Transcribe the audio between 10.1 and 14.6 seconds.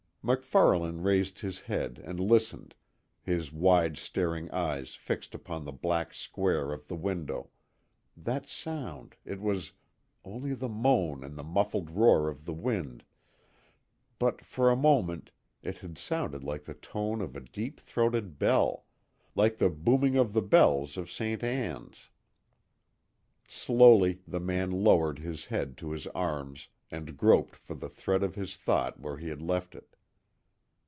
only the moan and the muffled roar of the wind but,